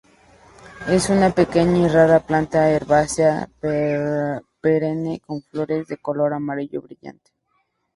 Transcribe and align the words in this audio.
Es 0.89 1.09
una 1.11 1.29
pequeña 1.29 1.77
y 1.85 1.87
rara 1.87 2.21
planta 2.25 2.71
herbácea 2.71 3.47
perenne 3.59 5.19
con 5.19 5.43
flores 5.43 5.87
de 5.89 5.97
color 5.97 6.33
amarillo 6.33 6.81
brillante. 6.81 7.29